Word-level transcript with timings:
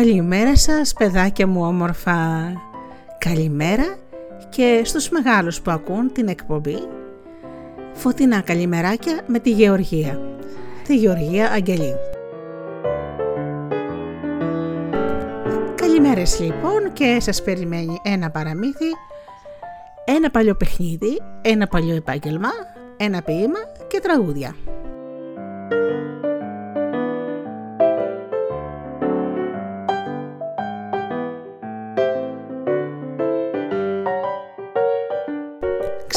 Καλημέρα 0.00 0.56
σας 0.56 0.92
παιδάκια 0.92 1.46
μου 1.46 1.62
όμορφα. 1.62 2.52
Καλημέρα 3.18 3.96
και 4.48 4.82
στους 4.84 5.08
μεγάλους 5.08 5.60
που 5.60 5.70
ακούν 5.70 6.12
την 6.12 6.28
εκπομπή. 6.28 6.78
Φωτεινά 7.92 8.40
καλημεράκια 8.40 9.20
με 9.26 9.38
τη 9.38 9.50
Γεωργία. 9.50 10.20
Τη 10.84 10.96
Γεωργία 10.96 11.50
Αγγελή. 11.50 11.94
Καλημέρες 15.74 16.40
λοιπόν 16.40 16.92
και 16.92 17.16
σας 17.20 17.42
περιμένει 17.42 18.00
ένα 18.02 18.30
παραμύθι, 18.30 18.90
ένα 20.04 20.30
παλιό 20.30 20.54
παιχνίδι, 20.54 21.20
ένα 21.42 21.66
παλιό 21.66 21.94
επάγγελμα, 21.94 22.50
ένα 22.96 23.22
ποίημα 23.22 23.58
και 23.88 24.00
τραγούδια. 24.00 24.54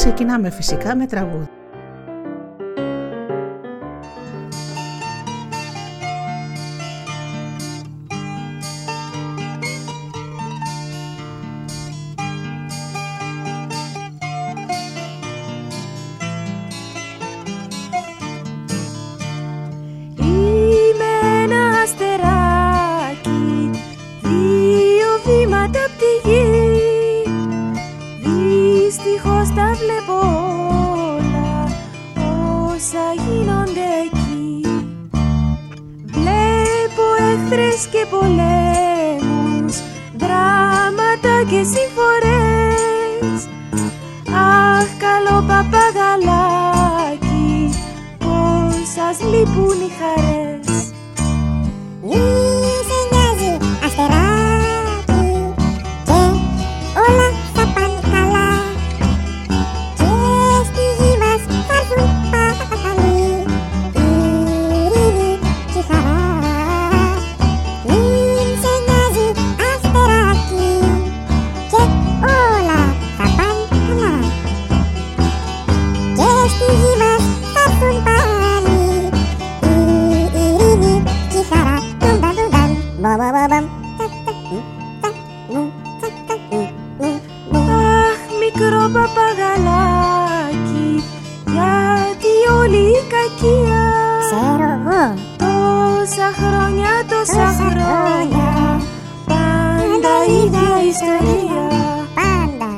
Ξεκινάμε 0.04 0.50
φυσικά 0.50 0.96
με 0.96 1.06
τραγούδι. 1.06 1.48
Αχ, 44.28 44.88
καλό 44.98 45.36
παπαγαλάκι, 45.46 46.98
πώς 48.18 48.88
σας 48.94 49.20
λείπουν 49.20 49.80
οι 49.80 49.90
χαρές. 49.98 50.43
Αχ, 88.04 88.18
μικρό 88.40 88.82
παπαγαλάκι, 88.94 90.88
γιατί 91.44 92.32
όλη 92.60 92.76
η 92.76 93.02
κακία. 93.14 93.82
Ξέρω 94.26 94.68
εγώ. 94.76 95.02
Τόσα 95.36 96.28
χρόνια, 96.40 96.92
τόσα 97.08 97.46
χρόνια, 97.58 98.50
πάντα 99.26 100.14
ίδια 100.42 100.70
ιστορία. 100.92 101.62
Πάντα. 102.14 102.70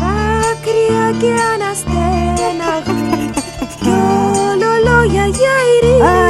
Δάκρυα 0.00 1.06
και 1.20 1.32
αναστέναγμα, 1.52 3.16
κι 3.82 3.88
όλο 3.88 4.70
λόγια 4.86 5.26
για 5.26 5.54
ειρήνη. 5.72 6.27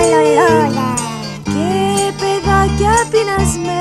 happiness. 2.98 3.77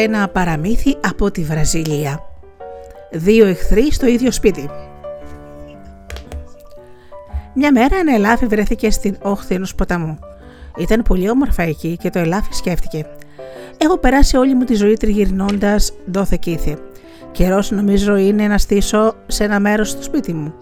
Ένα 0.00 0.28
παραμύθι 0.28 0.96
από 1.00 1.30
τη 1.30 1.42
Βραζιλία. 1.42 2.24
Δύο 3.10 3.46
εχθροί 3.46 3.92
στο 3.92 4.06
ίδιο 4.06 4.30
σπίτι. 4.30 4.70
Μια 7.54 7.72
μέρα 7.72 7.96
ένα 7.96 8.14
ελάφι 8.14 8.46
βρέθηκε 8.46 8.90
στην 8.90 9.16
όχθη 9.22 9.54
ενός 9.54 9.74
ποταμού. 9.74 10.18
Ήταν 10.78 11.02
πολύ 11.02 11.30
όμορφα 11.30 11.62
εκεί 11.62 11.96
και 11.96 12.10
το 12.10 12.18
ελάφι 12.18 12.52
σκέφτηκε. 12.52 13.06
Έχω 13.78 13.98
περάσει 13.98 14.36
όλη 14.36 14.54
μου 14.54 14.64
τη 14.64 14.74
ζωή 14.74 14.94
τριγυρνώντας 14.94 15.92
δόθε 16.06 16.38
ήθη. 16.44 16.76
Καιρός 17.32 17.70
νομίζω 17.70 18.16
είναι 18.16 18.46
να 18.46 18.58
στήσω 18.58 19.14
σε 19.26 19.44
ένα 19.44 19.60
μέρος 19.60 19.88
στο 19.88 20.02
σπίτι 20.02 20.32
μου. 20.32 20.54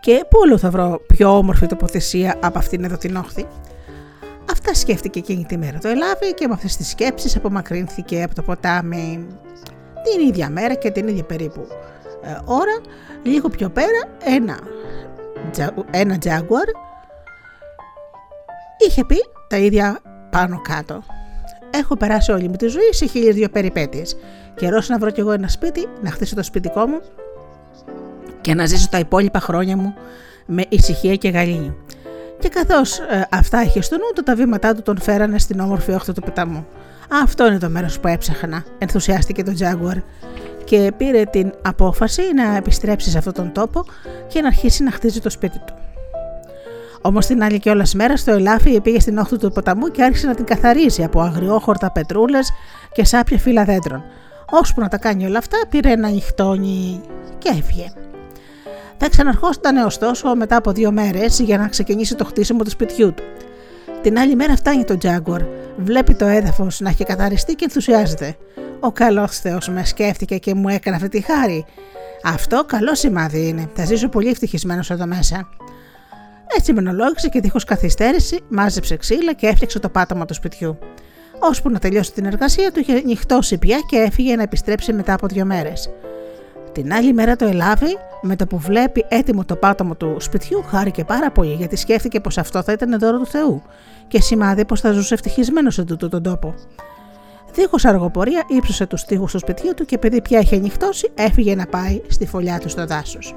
Και 0.00 0.24
πού 0.30 0.38
αλλού 0.44 0.58
θα 0.58 0.70
βρω 0.70 1.00
πιο 1.06 1.36
όμορφη 1.36 1.66
τοποθεσία 1.66 2.36
από 2.42 2.58
αυτήν 2.58 2.84
εδώ 2.84 2.96
την 2.96 3.16
όχθη. 3.16 3.46
Αυτά 4.50 4.74
σκέφτηκε 4.74 5.18
εκείνη 5.18 5.44
τη 5.44 5.56
μέρα 5.56 5.78
το 5.78 5.88
ελάβει 5.88 6.34
και 6.34 6.46
με 6.46 6.54
αυτές 6.54 6.76
τις 6.76 6.88
σκέψεις 6.88 7.36
απομακρύνθηκε 7.36 8.22
από 8.22 8.34
το 8.34 8.42
ποτάμι 8.42 9.26
την 10.02 10.26
ίδια 10.28 10.50
μέρα 10.50 10.74
και 10.74 10.90
την 10.90 11.08
ίδια 11.08 11.24
περίπου 11.24 11.66
ε, 12.22 12.38
ώρα. 12.44 12.80
Λίγο 13.22 13.48
πιο 13.48 13.70
πέρα 13.70 14.16
ένα, 14.24 14.58
ένα 15.90 16.18
τζάγκουαρ 16.18 16.64
είχε 18.86 19.04
πει 19.04 19.16
τα 19.48 19.56
ίδια 19.56 19.98
πάνω 20.30 20.60
κάτω. 20.62 21.02
Έχω 21.70 21.96
περάσει 21.96 22.32
όλη 22.32 22.48
μου 22.48 22.56
τη 22.56 22.66
ζωή 22.66 22.92
σε 22.92 23.06
χίλιες 23.06 23.34
δύο 23.34 23.48
περιπέτειες. 23.48 24.16
Καιρός 24.54 24.88
να 24.88 24.98
βρω 24.98 25.10
κι 25.10 25.20
εγώ 25.20 25.32
ένα 25.32 25.48
σπίτι, 25.48 25.88
να 26.02 26.10
χτίσω 26.10 26.34
το 26.34 26.42
σπιτικό 26.42 26.86
μου 26.86 27.00
και 28.40 28.54
να 28.54 28.66
ζήσω 28.66 28.88
τα 28.90 28.98
υπόλοιπα 28.98 29.40
χρόνια 29.40 29.76
μου 29.76 29.94
με 30.46 30.64
ησυχία 30.68 31.14
και 31.14 31.28
γαλήνη 31.28 31.76
και 32.38 32.48
καθώς 32.48 32.98
ε, 32.98 33.26
αυτά 33.30 33.62
είχε 33.62 33.80
στο 33.80 33.96
νου 33.96 34.22
τα 34.24 34.34
βήματά 34.34 34.74
του 34.74 34.82
τον 34.82 35.00
φέρανε 35.00 35.38
στην 35.38 35.60
όμορφη 35.60 35.92
όχθη 35.92 36.12
του 36.12 36.20
ποταμού. 36.20 36.66
Αυτό 37.22 37.46
είναι 37.46 37.58
το 37.58 37.68
μέρος 37.68 38.00
που 38.00 38.08
έψαχνα, 38.08 38.64
ενθουσιάστηκε 38.78 39.42
το 39.42 39.52
Jaguar 39.58 40.02
και 40.64 40.92
πήρε 40.96 41.24
την 41.24 41.52
απόφαση 41.62 42.22
να 42.34 42.56
επιστρέψει 42.56 43.10
σε 43.10 43.18
αυτόν 43.18 43.32
τον 43.32 43.52
τόπο 43.52 43.84
και 44.26 44.40
να 44.40 44.46
αρχίσει 44.46 44.82
να 44.82 44.90
χτίζει 44.90 45.20
το 45.20 45.30
σπίτι 45.30 45.58
του. 45.66 45.74
Όμως 47.02 47.26
την 47.26 47.42
άλλη 47.42 47.58
κιόλας 47.58 47.94
μέρα 47.94 48.14
το 48.24 48.30
ελάφι 48.30 48.80
πήγε 48.80 49.00
στην 49.00 49.18
όχθη 49.18 49.38
του 49.38 49.52
ποταμού 49.52 49.88
και 49.88 50.02
άρχισε 50.02 50.26
να 50.26 50.34
την 50.34 50.44
καθαρίζει 50.44 51.04
από 51.04 51.20
αγριόχορτα 51.20 51.92
πετρούλες 51.92 52.52
και 52.92 53.04
σάπια 53.04 53.38
φύλλα 53.38 53.64
δέντρων. 53.64 54.04
Ώσπου 54.50 54.80
να 54.80 54.88
τα 54.88 54.98
κάνει 54.98 55.26
όλα 55.26 55.38
αυτά, 55.38 55.58
πήρε 55.68 55.90
ένα 55.90 56.08
νυχτόνι 56.08 57.00
και 57.38 57.48
έφυγε. 57.58 57.92
Θα 58.96 59.08
ξαναρχόταν 59.08 59.76
ωστόσο 59.76 60.36
μετά 60.36 60.56
από 60.56 60.72
δύο 60.72 60.92
μέρες 60.92 61.38
για 61.38 61.58
να 61.58 61.68
ξεκινήσει 61.68 62.14
το 62.14 62.24
χτίσιμο 62.24 62.62
του 62.62 62.70
σπιτιού 62.70 63.14
του. 63.14 63.22
Την 64.02 64.18
άλλη 64.18 64.34
μέρα 64.34 64.56
φτάνει 64.56 64.84
το 64.84 64.98
Τζάγκορ, 64.98 65.42
βλέπει 65.76 66.14
το 66.14 66.24
έδαφος 66.24 66.80
να 66.80 66.88
έχει 66.88 67.04
καθαριστεί 67.04 67.54
και 67.54 67.64
ενθουσιάζεται. 67.64 68.36
Ο 68.80 68.92
καλός 68.92 69.38
Θεός 69.38 69.68
με 69.68 69.84
σκέφτηκε 69.84 70.38
και 70.38 70.54
μου 70.54 70.68
έκανε 70.68 70.96
αυτή 70.96 71.08
τη 71.08 71.20
χάρη. 71.20 71.64
Αυτό 72.24 72.64
καλό 72.66 72.94
σημάδι 72.94 73.48
είναι. 73.48 73.68
Θα 73.74 73.84
ζήσω 73.84 74.08
πολύ 74.08 74.28
ευτυχισμένος 74.28 74.90
εδώ 74.90 75.06
μέσα. 75.06 75.48
Έτσι 76.56 76.72
μενολόγησε 76.72 77.28
και 77.28 77.40
δίχως 77.40 77.64
καθυστέρηση 77.64 78.40
μάζεψε 78.48 78.96
ξύλα 78.96 79.32
και 79.32 79.46
έφτιαξε 79.46 79.78
το 79.78 79.88
πάτωμα 79.88 80.24
του 80.24 80.34
σπιτιού. 80.34 80.78
Ώσπου 81.38 81.70
να 81.70 81.78
τελειώσει 81.78 82.12
την 82.12 82.24
εργασία 82.24 82.72
του, 82.72 82.80
είχε 82.80 83.00
νυχτώσει 83.00 83.58
πια 83.58 83.78
και 83.88 83.96
έφυγε 83.96 84.36
να 84.36 84.42
επιστρέψει 84.42 84.92
μετά 84.92 85.12
από 85.12 85.26
δύο 85.26 85.44
μέρες. 85.44 85.90
Την 86.74 86.92
άλλη 86.92 87.12
μέρα 87.12 87.36
το 87.36 87.44
ελάβει, 87.44 87.98
με 88.22 88.36
το 88.36 88.46
που 88.46 88.58
βλέπει 88.58 89.04
έτοιμο 89.08 89.44
το 89.44 89.56
πάτωμα 89.56 89.96
του 89.96 90.16
σπιτιού, 90.18 90.62
χάρηκε 90.62 91.04
πάρα 91.04 91.30
πολύ 91.30 91.54
γιατί 91.54 91.76
σκέφτηκε 91.76 92.20
πως 92.20 92.38
αυτό 92.38 92.62
θα 92.62 92.72
ήταν 92.72 92.98
δώρο 92.98 93.18
του 93.18 93.26
Θεού 93.26 93.62
και 94.08 94.20
σημάδι 94.20 94.64
πως 94.64 94.80
θα 94.80 94.92
ζούσε 94.92 95.14
ευτυχισμένος 95.14 95.74
σε 95.74 95.84
τούτο 95.84 96.08
τον 96.08 96.22
τόπο. 96.22 96.54
Δίχως 97.54 97.84
αργοπορία 97.84 98.44
ύψωσε 98.48 98.86
τους 98.86 99.04
τοίχου 99.04 99.24
του 99.24 99.38
σπιτιού 99.38 99.74
του 99.74 99.84
και 99.84 99.94
επειδή 99.94 100.20
πια 100.20 100.38
είχε 100.38 100.56
νυχτώσει, 100.56 101.10
έφυγε 101.14 101.54
να 101.54 101.66
πάει 101.66 102.00
στη 102.08 102.26
φωλιά 102.26 102.58
του 102.58 102.68
στο 102.68 102.86
δάσος. 102.86 103.34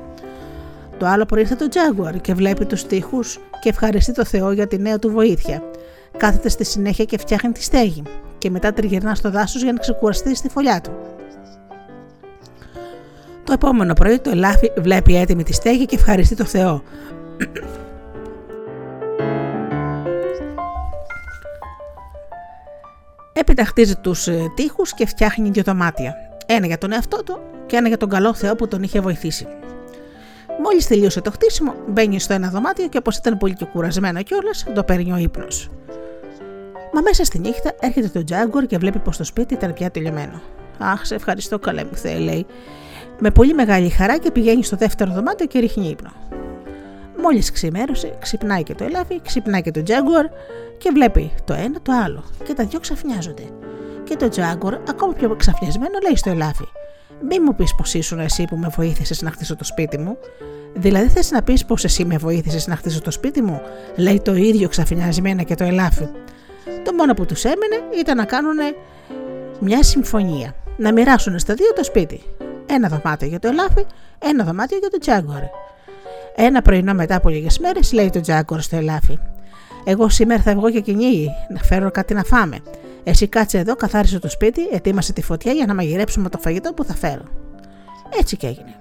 Το 0.97 1.05
άλλο 1.05 1.25
πρωί 1.25 1.41
ήρθε 1.41 1.55
το 1.55 1.67
Τζάγκουαρ 1.67 2.21
και 2.21 2.33
βλέπει 2.33 2.65
τους 2.65 2.85
τοίχου 2.85 3.19
και 3.61 3.69
ευχαριστεί 3.69 4.13
το 4.13 4.25
Θεό 4.25 4.51
για 4.51 4.67
τη 4.67 4.77
νέα 4.77 4.99
του 4.99 5.11
βοήθεια. 5.11 5.61
Κάθεται 6.17 6.49
στη 6.49 6.63
συνέχεια 6.63 7.05
και 7.05 7.17
φτιάχνει 7.17 7.51
τη 7.51 7.63
στέγη, 7.63 8.03
και 8.37 8.49
μετά 8.49 8.73
τριγυρνά 8.73 9.15
στο 9.15 9.31
δάσος 9.31 9.63
για 9.63 9.71
να 9.71 9.79
ξεκουραστεί 9.79 10.35
στη 10.35 10.49
φωλιά 10.49 10.81
του. 10.81 10.91
Το 13.47 13.53
επόμενο 13.53 13.93
πρωί 13.93 14.19
το 14.19 14.29
ελάφι 14.29 14.71
βλέπει 14.77 15.15
έτοιμη 15.15 15.43
τη 15.43 15.53
στέγη 15.53 15.85
και 15.85 15.95
ευχαριστεί 15.95 16.35
το 16.35 16.45
Θεό. 16.45 16.83
Έπειτα 23.33 23.65
χτίζει 23.65 23.95
τους 23.95 24.27
ε, 24.27 24.51
τείχους 24.55 24.93
και 24.93 25.05
φτιάχνει 25.05 25.49
δύο 25.49 25.63
δωμάτια. 25.63 26.15
Ένα 26.45 26.65
για 26.65 26.77
τον 26.77 26.91
εαυτό 26.91 27.23
του 27.23 27.39
και 27.65 27.75
ένα 27.75 27.87
για 27.87 27.97
τον 27.97 28.09
καλό 28.09 28.33
Θεό 28.33 28.55
που 28.55 28.67
τον 28.67 28.83
είχε 28.83 28.99
βοηθήσει. 28.99 29.47
Μόλις 30.63 30.87
τελείωσε 30.87 31.21
το 31.21 31.31
χτίσιμο, 31.31 31.73
μπαίνει 31.87 32.19
στο 32.19 32.33
ένα 32.33 32.49
δωμάτιο 32.49 32.87
και 32.87 32.97
όπως 32.97 33.17
ήταν 33.17 33.37
πολύ 33.37 33.53
και 33.53 33.65
κουρασμένο 33.65 34.23
κιόλας, 34.23 34.65
το 34.75 34.83
παίρνει 34.83 35.11
ο 35.11 35.17
ύπνος. 35.17 35.69
Μα 36.93 37.01
μέσα 37.01 37.23
στη 37.23 37.39
νύχτα 37.39 37.73
έρχεται 37.79 38.07
το 38.07 38.23
Τζάγκορ 38.23 38.65
και 38.65 38.77
βλέπει 38.77 38.99
πως 38.99 39.17
το 39.17 39.23
σπίτι 39.23 39.53
ήταν 39.53 39.73
πια 39.73 39.91
τελειωμένο. 39.91 40.41
Αχ, 40.77 41.05
σε 41.05 41.15
ευχαριστώ, 41.15 41.59
καλέ 41.59 41.83
μου 41.83 41.95
Θεέ, 41.95 42.17
λέει. 42.17 42.45
Με 43.19 43.31
πολύ 43.31 43.53
μεγάλη 43.53 43.89
χαρά 43.89 44.17
και 44.17 44.31
πηγαίνει 44.31 44.63
στο 44.63 44.75
δεύτερο 44.75 45.11
δωμάτιο 45.13 45.45
και 45.45 45.59
ρίχνει 45.59 45.89
ύπνο. 45.89 46.11
Μόλις 47.21 47.51
ξημέρωσε, 47.51 48.13
ξυπνάει 48.19 48.63
και 48.63 48.75
το 48.75 48.83
ελάφι, 48.83 49.21
ξυπνάει 49.21 49.61
και 49.61 49.71
το 49.71 49.83
Τζάγκορ 49.83 50.25
και 50.77 50.89
βλέπει 50.93 51.31
το 51.45 51.53
ένα 51.53 51.81
το 51.81 51.91
άλλο 52.05 52.23
και 52.43 52.53
τα 52.53 52.63
δυο 52.63 52.79
ξαφνιάζονται. 52.79 53.43
Και 54.03 54.15
το 54.15 54.29
Τζάγκορ, 54.29 54.77
ακόμα 54.89 55.13
πιο 55.13 55.35
ξαφνιασμένο, 55.35 55.97
λέει 56.03 56.15
στο 56.15 56.29
ελάφι: 56.29 56.67
Μη 57.29 57.39
μου 57.39 57.55
πεις 57.55 57.75
πως 57.75 57.93
ήσουν 57.93 58.19
εσύ 58.19 58.45
που 58.45 58.55
με 58.57 58.67
βοήθησες 58.75 59.21
να 59.21 59.31
χτίσω 59.31 59.55
το 59.55 59.63
σπίτι 59.63 59.97
μου. 59.97 60.17
Δηλαδή 60.73 61.07
θες 61.07 61.31
να 61.31 61.43
πεις 61.43 61.65
πως 61.65 61.83
εσύ 61.83 62.05
με 62.05 62.17
βοήθησες 62.17 62.67
να 62.67 62.75
χτίσω 62.75 63.01
το 63.01 63.11
σπίτι 63.11 63.41
μου, 63.41 63.61
λέει 63.95 64.21
το 64.21 64.35
ίδιο 64.35 64.69
ξαφνιασμένα 64.69 65.43
και 65.43 65.55
το 65.55 65.63
ελάφι. 65.63 66.07
Το 66.83 66.93
μόνο 66.93 67.13
που 67.13 67.25
τους 67.25 67.43
έμενε 67.43 67.75
ήταν 67.99 68.17
να 68.17 68.25
κάνουν 68.25 68.57
μια 69.59 69.83
συμφωνία. 69.83 70.55
Να 70.77 70.91
μοιράσουν 70.91 71.39
στα 71.39 71.53
δύο 71.53 71.73
το 71.75 71.83
σπίτι. 71.83 72.21
Ένα 72.69 72.87
δωμάτιο 72.87 73.27
για 73.27 73.39
το 73.39 73.47
ελάφι, 73.47 73.85
ένα 74.19 74.43
δωμάτιο 74.43 74.77
για 74.77 74.89
το 74.89 74.97
Τζάγκορ. 74.97 75.41
Ένα 76.35 76.61
πρωινό 76.61 76.93
μετά 76.93 77.15
από 77.15 77.29
λίγες 77.29 77.59
μέρες, 77.59 77.91
λέει 77.91 78.09
το 78.09 78.21
Τζάγκορ 78.21 78.61
στο 78.61 78.75
ελάφι: 78.75 79.19
Εγώ 79.85 80.09
σήμερα 80.09 80.41
θα 80.41 80.55
βγω 80.55 80.67
για 80.67 80.79
κυνήγι, 80.79 81.29
να 81.53 81.59
φέρω 81.59 81.91
κάτι 81.91 82.13
να 82.13 82.23
φάμε. 82.23 82.57
Εσύ 83.03 83.27
κάτσε 83.27 83.57
εδώ, 83.57 83.75
καθάρισε 83.75 84.19
το 84.19 84.29
σπίτι, 84.29 84.61
ετοίμασε 84.71 85.13
τη 85.13 85.21
φωτιά 85.21 85.51
για 85.51 85.65
να 85.65 85.73
μαγειρέψουμε 85.73 86.29
το 86.29 86.37
φαγητό 86.37 86.73
που 86.73 86.83
θα 86.83 86.93
φέρω. 86.93 87.23
Έτσι 88.19 88.37
και 88.37 88.47
έγινε. 88.47 88.75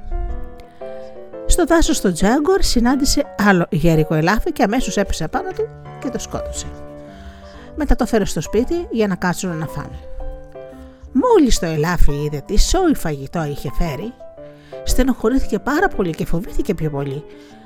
Στο 1.46 1.64
δάσος 1.64 2.00
το 2.00 2.12
Τζάγκορ 2.12 2.62
συνάντησε 2.62 3.34
άλλο 3.48 3.66
γέρικο 3.70 4.14
ελάφι 4.14 4.52
και 4.52 4.62
αμέσως 4.62 4.96
έπεσε 4.96 5.28
πάνω 5.28 5.48
του 5.50 5.68
και 5.98 6.08
το 6.08 6.18
σκότωσε. 6.18 6.66
Μετά 7.76 7.96
το 7.96 8.06
φέρω 8.06 8.24
στο 8.24 8.40
σπίτι 8.40 8.86
για 8.90 9.06
να 9.06 9.14
κάτσουν 9.14 9.56
να 9.56 9.66
φάνε. 9.66 10.15
Μόλις 11.22 11.58
το 11.58 11.66
ελάφι 11.66 12.12
είδε 12.12 12.42
τι 12.46 12.58
σόι 12.58 12.94
φαγητό 12.94 13.44
είχε 13.44 13.70
φέρει, 13.78 14.12
στενοχωρήθηκε 14.84 15.58
πάρα 15.58 15.88
πολύ 15.88 16.10
και 16.10 16.26
φοβήθηκε 16.26 16.74
πιο 16.74 16.90
πολύ. 16.90 17.24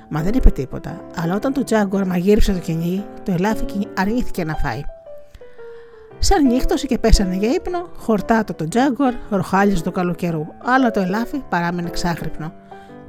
Μα 0.09 0.23
δεν 0.23 0.33
είπε 0.35 0.51
τίποτα, 0.51 1.01
αλλά 1.17 1.35
όταν 1.35 1.53
το 1.53 1.65
Τζάγκορ 1.65 2.07
μαγείριψε 2.07 2.53
το 2.53 2.59
κυνήγι, 2.59 3.05
το 3.23 3.33
ελάφι 3.33 3.65
αρνήθηκε 3.97 4.45
να 4.45 4.55
φάει. 4.55 4.81
Σαν 6.19 6.47
νύχτωσε 6.47 6.87
και 6.87 6.99
πέσανε 6.99 7.35
για 7.35 7.49
ύπνο, 7.49 7.89
χορτάτο 7.97 8.55
το 8.55 8.69
Τζάγκορ, 8.69 9.15
ροχάλιζε 9.31 9.83
το 9.83 9.91
καλοκαιρού, 9.91 10.47
αλλά 10.65 10.91
το 10.91 11.01
ελάφι 11.01 11.43
παράμενε 11.49 11.91
ξάχρυπνο. 11.91 12.53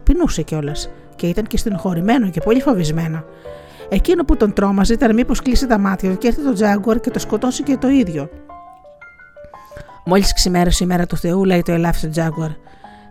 Πεινούσε 0.04 0.42
κιόλας 0.42 0.90
και 1.16 1.28
ήταν 1.28 1.46
και 1.46 1.58
στενοχωρημένο 1.58 2.30
και 2.30 2.42
πολύ 2.42 2.62
φοβισμένο. 2.62 3.24
Εκείνο 3.90 4.24
που 4.24 4.38
τον 4.38 4.54
τρόμαζε 4.54 4.94
ήταν 4.94 5.14
μήπως 5.14 5.42
κλείσει 5.42 5.68
τα 5.68 5.78
μάτια 5.78 6.10
του 6.10 6.18
και 6.18 6.28
έρθει 6.28 6.44
το 6.44 6.54
Τζάγκορ 6.54 7.00
και 7.00 7.10
το 7.10 7.20
σκοτώσει 7.20 7.64
και 7.64 7.78
το 7.78 7.90
ίδιο. 7.90 8.30
Μόλις 10.06 10.34
ξημέρωσε 10.34 10.84
η 10.84 10.88
μέρα 10.88 11.06
του 11.06 11.18
Θεού, 11.18 11.44
λέει 11.44 11.62
το 11.62 11.72
ελάφι 11.72 11.98
στον 11.98 12.12
Τζάγκορ. 12.12 12.52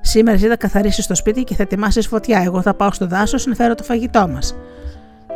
Σήμερα 0.01 0.37
εσύ 0.37 0.49
θα 0.49 0.57
καθαρίσεις 0.57 1.07
το 1.07 1.15
σπίτι 1.15 1.45
και 1.45 1.55
θα 1.55 1.63
ετοιμάσεις 1.63 2.07
φωτιά. 2.07 2.43
Εγώ 2.45 2.63
θα 2.63 2.75
πάω 2.75 2.93
στο 2.93 3.07
δάσος 3.07 3.47
να 3.47 3.55
φέρω 3.55 3.75
το 3.75 3.83
φαγητό 3.83 4.29
μας. 4.29 4.55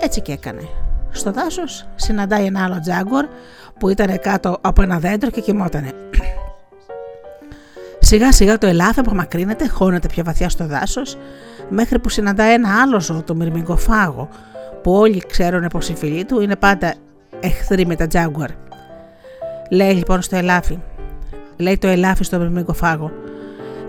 Έτσι 0.00 0.20
και 0.20 0.32
έκανε. 0.32 0.68
Στο 1.10 1.32
δάσος 1.32 1.86
συναντάει 1.94 2.44
ένα 2.44 2.64
άλλο 2.64 2.80
Τζάγκορ 2.80 3.26
που 3.78 3.88
ήταν 3.88 4.18
κάτω 4.18 4.58
από 4.60 4.82
ένα 4.82 4.98
δέντρο 4.98 5.30
και 5.30 5.40
κοιμότανε. 5.40 5.92
Σιγά 7.98 8.32
σιγά 8.32 8.58
το 8.58 8.66
ελάφι 8.66 9.00
απομακρύνεται, 9.00 9.68
χώνεται 9.68 10.08
πιο 10.08 10.24
βαθιά 10.24 10.48
στο 10.48 10.66
δάσος, 10.66 11.16
μέχρι 11.68 11.98
που 11.98 12.08
συναντάει 12.08 12.52
ένα 12.52 12.82
άλλο 12.82 13.00
ζώο, 13.00 13.22
το 13.22 13.34
μυρμηγκοφάγο, 13.34 14.28
που 14.82 14.92
όλοι 14.92 15.24
ξέρουν 15.28 15.66
πως 15.66 15.88
οι 15.88 15.94
φίλοι 15.94 16.24
του 16.24 16.40
είναι 16.40 16.56
πάντα 16.56 16.94
εχθροί 17.40 17.86
με 17.86 17.96
τα 17.96 18.06
Τζάγκορ. 18.06 18.48
Λέει 19.70 19.92
λοιπόν 19.92 20.22
στο 20.22 20.36
ελάφι, 20.36 20.78
λέει 21.56 21.78
το 21.78 21.88
ελάφι 21.88 22.24
στο 22.24 22.38
μυρμηγκοφάγο, 22.38 23.10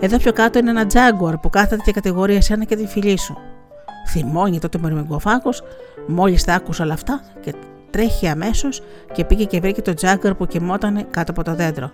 εδώ 0.00 0.16
πιο 0.16 0.32
κάτω 0.32 0.58
είναι 0.58 0.70
ένα 0.70 0.86
τζάγκουαρ 0.86 1.36
που 1.36 1.50
κάθεται 1.50 1.82
και 1.84 1.92
κατηγορεί 1.92 2.34
εσένα 2.34 2.64
και 2.64 2.76
τη 2.76 2.86
φιλή 2.86 3.18
σου. 3.18 3.36
Θυμώνει 4.08 4.58
τότε 4.58 4.76
ο 4.76 4.80
μερμηγκοφάγο, 4.80 5.50
μόλις 6.06 6.44
τα 6.44 6.54
άκουσε 6.54 6.82
όλα 6.82 6.92
αυτά 6.92 7.20
και 7.40 7.54
τρέχει 7.90 8.28
αμέσως 8.28 8.82
και 9.12 9.24
πήγε 9.24 9.44
και 9.44 9.60
βρήκε 9.60 9.82
το 9.82 9.94
τζάγκουαρ 9.94 10.34
που 10.34 10.46
κοιμόταν 10.46 11.06
κάτω 11.10 11.30
από 11.30 11.42
το 11.42 11.54
δέντρο. 11.54 11.90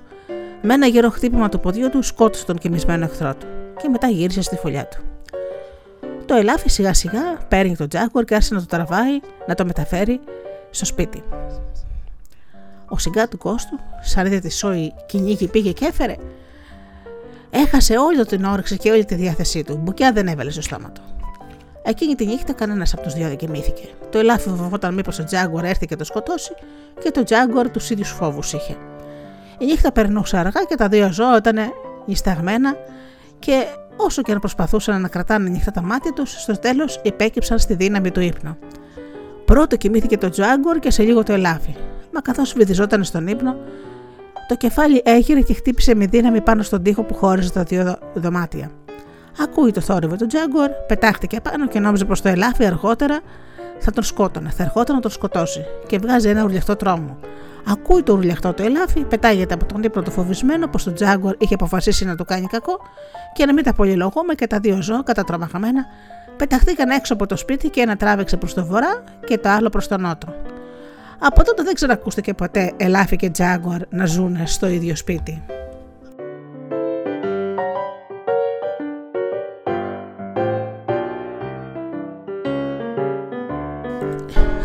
Με 0.62 0.74
ένα 0.74 0.86
γερό 0.86 1.10
χτύπημα 1.10 1.48
του 1.48 1.60
ποδιού 1.60 1.90
του 1.90 2.02
σκότωσε 2.02 2.44
τον 2.44 2.58
κοιμισμένο 2.58 3.04
εχθρό 3.04 3.34
του 3.34 3.46
και 3.82 3.88
μετά 3.88 4.06
γύρισε 4.06 4.42
στη 4.42 4.56
φωλιά 4.56 4.86
του. 4.86 5.02
Το 6.26 6.34
ελάφι 6.34 6.68
σιγά 6.68 6.94
σιγά 6.94 7.22
παίρνει 7.48 7.76
το 7.76 7.88
τζάγκουαρ 7.88 8.24
και 8.24 8.34
άρχισε 8.34 8.54
να 8.54 8.60
το 8.60 8.66
τραβάει 8.66 9.20
να 9.46 9.54
το 9.54 9.64
μεταφέρει 9.64 10.20
στο 10.70 10.84
σπίτι. 10.84 11.22
Ο 12.92 12.98
συγκάτου 12.98 13.28
του 13.28 13.38
κόστου, 13.38 13.78
σαν 14.00 14.26
είδε 14.26 14.38
τη 14.38 14.52
σόη 14.52 14.92
κυνήγη 15.06 15.48
πήγε 15.48 15.72
και 15.72 15.84
έφερε, 15.84 16.16
Έχασε 17.54 17.96
όλη 17.96 18.26
την 18.26 18.44
όρεξη 18.44 18.76
και 18.76 18.90
όλη 18.90 19.04
τη 19.04 19.14
διάθεσή 19.14 19.64
του. 19.64 19.80
Μπουκιά 19.82 20.12
δεν 20.12 20.26
έβαλε 20.26 20.50
στο 20.50 20.62
στόμα 20.62 20.90
του. 20.90 21.02
Εκείνη 21.82 22.14
τη 22.14 22.26
νύχτα 22.26 22.52
κανένας 22.52 22.92
από 22.92 23.02
τους 23.02 23.14
δύο 23.14 23.28
δεν 23.28 23.36
κοιμήθηκε. 23.36 23.88
Το 24.10 24.18
ελάφι 24.18 24.48
φοβόταν 24.48 24.94
μήπως 24.94 25.18
ο 25.18 25.24
Τζάγκορ 25.24 25.64
έρθει 25.64 25.86
και 25.86 25.96
το 25.96 26.04
σκοτώσει, 26.04 26.52
και 27.02 27.10
το 27.10 27.22
Τζάγκορ 27.22 27.70
τους 27.70 27.90
ίδιους 27.90 28.10
φόβους 28.10 28.52
είχε. 28.52 28.76
Η 29.58 29.64
νύχτα 29.64 29.92
περνούσε 29.92 30.36
αργά 30.36 30.64
και 30.68 30.74
τα 30.74 30.88
δύο 30.88 31.12
ζώα 31.12 31.36
ήταν 31.36 31.56
νησταγμένα 32.06 32.76
και 33.38 33.64
όσο 33.96 34.22
και 34.22 34.32
να 34.32 34.38
προσπαθούσαν 34.38 35.00
να 35.00 35.08
κρατάνε 35.08 35.48
νύχτα 35.48 35.70
τα 35.70 35.82
μάτια 35.82 36.12
τους, 36.12 36.30
στο 36.30 36.58
τέλος 36.58 37.00
υπέκυψαν 37.02 37.58
στη 37.58 37.74
δύναμη 37.74 38.10
του 38.10 38.20
ύπνου. 38.20 38.56
Πρώτο 39.44 39.76
κοιμήθηκε 39.76 40.18
το 40.18 40.28
Τζάγκορ 40.28 40.78
και 40.78 40.90
σε 40.90 41.02
λίγο 41.02 41.22
το 41.22 41.32
ελάφι. 41.32 41.76
Μα 42.12 42.20
καθώς 42.20 42.52
βυθιζόταν 42.52 43.04
στον 43.04 43.26
ύπνο, 43.26 43.56
το 44.48 44.56
κεφάλι 44.56 45.02
έγειρε 45.04 45.40
και 45.40 45.54
χτύπησε 45.54 45.94
με 45.94 46.06
δύναμη 46.06 46.40
πάνω 46.40 46.62
στον 46.62 46.82
τοίχο 46.82 47.02
που 47.02 47.14
χώριζε 47.14 47.52
τα 47.52 47.62
δύο 47.62 47.98
δωμάτια. 48.14 48.70
Ακούει 49.42 49.70
το 49.70 49.80
θόρυβο 49.80 50.16
του 50.16 50.26
Τζάγκορ, 50.26 50.68
πετάχτηκε 50.86 51.40
πάνω 51.40 51.68
και 51.68 51.80
νόμιζε 51.80 52.04
πως 52.04 52.20
το 52.20 52.28
ελάφι 52.28 52.66
αργότερα 52.66 53.20
θα 53.78 53.90
τον 53.90 54.02
σκότωνε, 54.02 54.50
θα 54.50 54.62
ερχόταν 54.62 54.94
να 54.94 55.00
τον 55.00 55.10
σκοτώσει 55.10 55.64
και 55.86 55.98
βγάζει 55.98 56.28
ένα 56.28 56.44
ουρλιαχτό 56.44 56.76
τρόμο. 56.76 57.18
Ακούει 57.66 58.02
το 58.02 58.12
ουρλιαχτό 58.12 58.52
το 58.52 58.62
ελάφι, 58.62 59.04
πετάγεται 59.04 59.54
από 59.54 59.64
τον 59.64 59.82
ύπνο 59.82 60.02
του 60.02 60.10
φοβισμένο 60.10 60.68
πως 60.68 60.84
το 60.84 60.92
Τζάγκορ 60.92 61.34
είχε 61.38 61.54
αποφασίσει 61.54 62.04
να 62.04 62.16
του 62.16 62.24
κάνει 62.24 62.46
κακό 62.46 62.80
και 63.32 63.46
να 63.46 63.52
μην 63.52 63.64
τα 63.64 63.72
πολυλογούμε 63.72 64.34
και 64.34 64.46
τα 64.46 64.58
δύο 64.58 64.82
ζώα 64.82 65.02
κατατρομαχαμένα 65.02 65.86
πεταχτήκαν 66.36 66.90
έξω 66.90 67.12
από 67.14 67.26
το 67.26 67.36
σπίτι 67.36 67.68
και 67.68 67.80
ένα 67.80 67.96
τράβηξε 67.96 68.36
προς 68.36 68.54
το 68.54 68.64
βορρά 68.64 69.04
και 69.26 69.38
το 69.38 69.48
άλλο 69.48 69.68
προς 69.68 69.88
τον 69.88 70.00
νότο. 70.00 70.34
Από 71.24 71.44
τότε 71.44 71.62
δεν 71.62 71.74
ξανακούστηκε 71.74 72.34
ποτέ 72.34 72.72
ελάφι 72.76 73.16
και 73.16 73.30
τζάγκουαρ 73.30 73.80
να 73.88 74.06
ζουν 74.06 74.46
στο 74.46 74.66
ίδιο 74.66 74.96
σπίτι. 74.96 75.42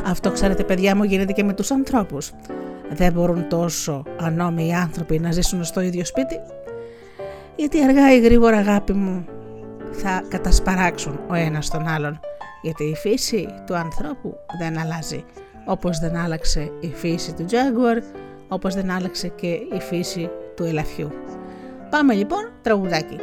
Αυτό 0.05 0.31
ξέρετε 0.31 0.63
παιδιά 0.63 0.95
μου 0.95 1.03
γίνεται 1.03 1.33
και 1.33 1.43
με 1.43 1.53
τους 1.53 1.71
ανθρώπους. 1.71 2.31
Δεν 2.89 3.13
μπορούν 3.13 3.49
τόσο 3.49 4.03
ανώμοιοι 4.19 4.73
άνθρωποι 4.73 5.19
να 5.19 5.31
ζήσουν 5.31 5.63
στο 5.63 5.81
ίδιο 5.81 6.05
σπίτι 6.05 6.39
γιατί 7.55 7.83
αργά 7.83 8.13
ή 8.13 8.19
γρήγορα 8.19 8.57
αγάπη 8.57 8.93
μου 8.93 9.25
θα 9.91 10.23
κατασπαράξουν 10.27 11.19
ο 11.29 11.33
ένας 11.33 11.69
τον 11.69 11.87
άλλον 11.87 12.19
γιατί 12.61 12.83
η 12.83 12.95
φύση 12.95 13.47
του 13.65 13.75
ανθρώπου 13.75 14.37
δεν 14.59 14.79
αλλάζει. 14.79 15.25
Όπως 15.69 15.99
δεν 15.99 16.15
άλλαξε 16.15 16.71
η 16.79 16.87
φύση 16.87 17.33
του 17.33 17.45
Jaguar, 17.49 18.01
όπως 18.47 18.75
δεν 18.75 18.91
άλλαξε 18.91 19.27
και 19.27 19.47
η 19.47 19.79
φύση 19.79 20.29
του 20.55 20.63
ελαφιού. 20.63 21.11
Πάμε 21.89 22.13
λοιπόν 22.13 22.51
τραγουδάκι. 22.61 23.17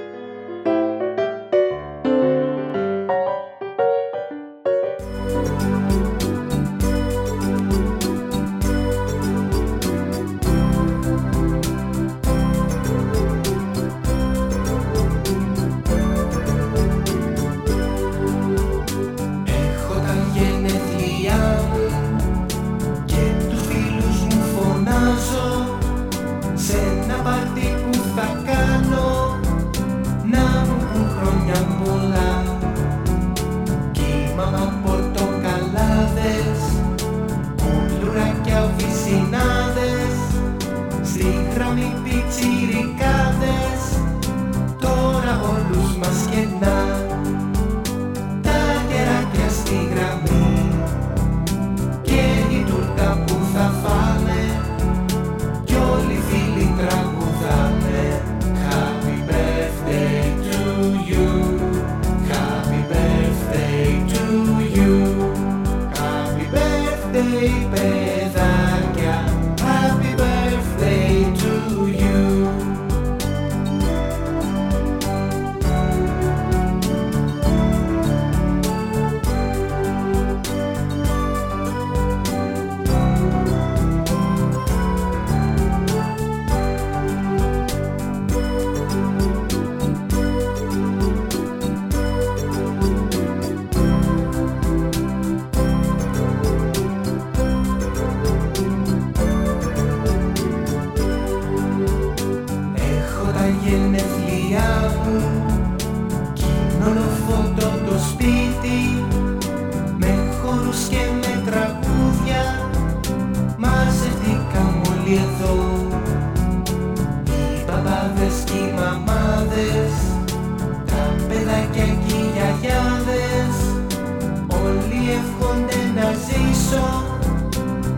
ζω 126.75 127.05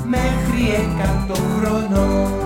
μέχρι 0.05 0.65
εκατό 0.75 1.35
χρονών. 1.35 2.46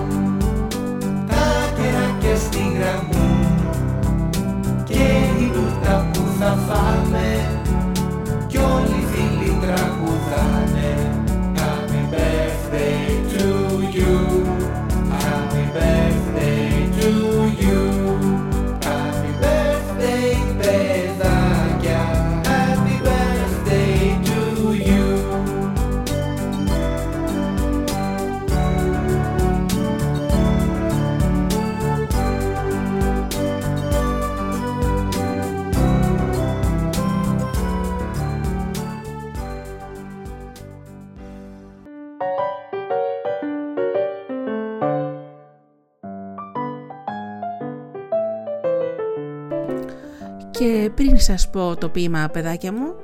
Πριν 50.95 51.19
σας 51.19 51.49
πω 51.49 51.75
το 51.75 51.89
ποίημα 51.89 52.29
παιδάκια 52.31 52.71
μου, 52.71 52.95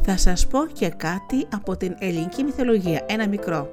θα 0.00 0.16
σας 0.16 0.46
πω 0.46 0.66
και 0.72 0.88
κάτι 0.88 1.46
από 1.54 1.76
την 1.76 1.96
ελληνική 1.98 2.42
μυθολογία, 2.42 3.04
ένα 3.08 3.28
μικρό. 3.28 3.70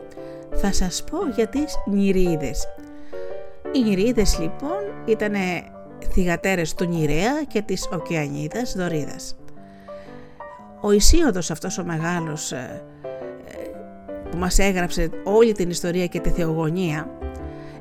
Θα 0.55 0.73
σας 0.73 1.03
πω 1.11 1.17
για 1.35 1.47
τις 1.47 1.75
νηρίδες. 1.85 2.67
Οι 3.71 3.83
νηρίδες 3.83 4.39
λοιπόν 4.39 4.79
ήταν 5.05 5.33
θυγατέρες 6.11 6.73
του 6.73 6.85
Νηρέα 6.85 7.43
και 7.47 7.61
της 7.61 7.89
Οκεανίδας 7.91 8.73
Δωρίδας. 8.77 9.35
Ο 10.81 10.91
Ισίωδος 10.91 11.51
αυτός 11.51 11.77
ο 11.77 11.83
μεγάλος 11.83 12.51
ε, 12.51 12.83
ε, 13.45 13.69
που 14.29 14.37
μας 14.37 14.59
έγραψε 14.59 15.09
όλη 15.23 15.51
την 15.51 15.69
ιστορία 15.69 16.05
και 16.05 16.19
τη 16.19 16.29
θεογονία 16.29 17.09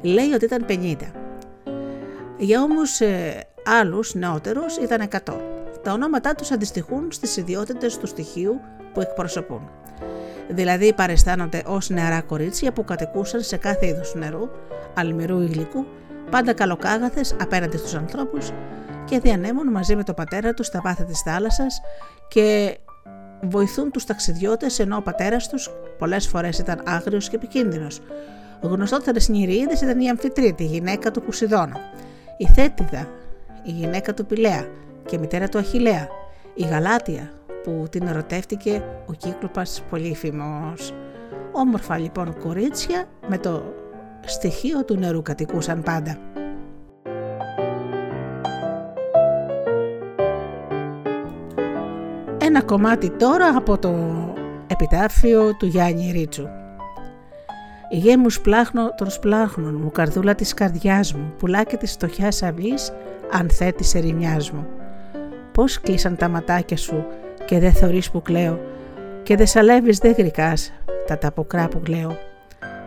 λέει 0.03 0.33
ότι 0.33 0.45
ήταν 0.45 0.67
50. 0.69 0.97
Για 2.39 2.63
όμως 2.63 3.01
ε, 3.01 3.47
άλλους 3.67 4.15
νεότερους 4.15 4.77
ήταν 4.77 5.09
100 5.11 5.19
τα 5.87 5.93
ονόματά 5.93 6.35
τους 6.35 6.51
αντιστοιχούν 6.51 7.13
στις 7.13 7.37
ιδιότητες 7.37 7.99
του 7.99 8.07
στοιχείου 8.07 8.61
που 8.93 9.01
εκπροσωπούν. 9.01 9.71
Δηλαδή 10.49 10.93
παρεστάνονται 10.93 11.63
ως 11.67 11.89
νεαρά 11.89 12.21
κορίτσια 12.21 12.73
που 12.73 12.85
κατοικούσαν 12.85 13.41
σε 13.41 13.57
κάθε 13.57 13.87
είδους 13.87 14.15
νερού, 14.15 14.49
αλμυρού 14.95 15.41
ή 15.41 15.47
γλυκού, 15.47 15.87
πάντα 16.31 16.53
καλοκάγαθες 16.53 17.37
απέναντι 17.41 17.77
στους 17.77 17.95
ανθρώπους 17.95 18.51
και 19.05 19.19
διανέμουν 19.19 19.71
μαζί 19.71 19.97
με 19.97 20.03
τον 20.03 20.15
πατέρα 20.15 20.55
τους 20.55 20.67
στα 20.67 20.81
βάθη 20.85 21.05
της 21.05 21.21
θάλασσας 21.21 21.81
και 22.29 22.79
βοηθούν 23.43 23.91
τους 23.91 24.05
ταξιδιώτες 24.05 24.79
ενώ 24.79 24.97
ο 24.97 25.03
πατέρας 25.03 25.49
τους 25.49 25.71
πολλές 25.99 26.29
φορές 26.29 26.59
ήταν 26.59 26.83
άγριος 26.85 27.29
και 27.29 27.37
επικίνδυνος. 27.37 28.01
Γνωστότερες 28.61 29.29
νηριίδες 29.29 29.81
ήταν 29.81 30.01
η 30.01 30.09
Αμφιτρίτη, 30.09 30.63
η 30.63 30.67
γυναίκα 30.67 31.11
του 31.11 31.23
Πουσιδώνα, 31.23 31.77
η 32.37 32.47
Θέτιδα, 32.47 33.09
η 33.67 33.71
γυναίκα 33.71 34.15
του 34.15 34.27
Πηλαία, 34.27 34.67
και 35.07 35.19
μητέρα 35.19 35.49
του 35.49 35.59
Αχιλέα, 35.59 36.09
η 36.55 36.63
Γαλάτια 36.63 37.31
που 37.65 37.87
την 37.91 38.07
ερωτεύτηκε 38.07 38.83
ο 39.07 39.13
Κύκλοπας 39.13 39.83
Πολύφημος. 39.91 40.93
Όμορφα 41.53 41.99
λοιπόν 41.99 42.39
κορίτσια 42.39 43.05
με 43.29 43.39
το 43.39 43.63
στοιχείο 44.25 44.85
του 44.85 44.97
νερού 44.97 45.23
κατοικούσαν 45.23 45.83
πάντα. 45.83 46.19
Ένα 52.39 52.63
κομμάτι 52.63 53.11
τώρα 53.11 53.57
από 53.57 53.79
το 53.79 53.95
επιτάφιο 54.67 55.57
του 55.57 55.67
Γιάννη 55.67 56.11
Ρίτσου. 56.11 56.47
Η 57.89 57.97
γέ 57.97 58.17
μου 58.17 58.31
σπλάχνω 58.31 58.95
των 58.95 59.11
σπλάχνων 59.11 59.75
μου, 59.83 59.91
καρδούλα 59.91 60.35
της 60.35 60.55
καρδιάς 60.55 61.13
μου, 61.13 61.33
πουλάκι 61.39 61.77
της 61.77 61.93
φτωχιάς 61.93 62.43
αυλής, 62.43 62.93
αν 63.33 63.51
θέτης 63.51 63.95
ερημιάς 63.95 64.51
μου 64.51 64.67
πώς 65.53 65.81
κλείσαν 65.81 66.17
τα 66.17 66.29
ματάκια 66.29 66.77
σου 66.77 67.05
και 67.45 67.59
δεν 67.59 67.73
θωρείς 67.73 68.11
που 68.11 68.23
κλαίω 68.23 68.61
και 69.23 69.37
δεν 69.37 69.47
σαλεύεις 69.47 69.99
δεν 69.99 70.15
γρικάς, 70.19 70.73
τα 71.07 71.19
ταποκρά 71.19 71.69
που 71.69 71.81
κλαίω. 71.81 72.19